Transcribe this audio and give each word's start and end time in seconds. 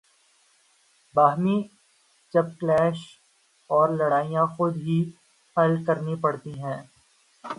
باہمی 1.15 1.57
چپقلشیں 2.33 3.19
اور 3.69 3.89
لڑائیاں 3.89 4.45
خود 4.45 4.75
ہی 4.77 4.99
حل 5.57 5.83
کرنی 5.83 6.15
پڑتی 6.15 6.53
ہیں۔ 6.59 6.79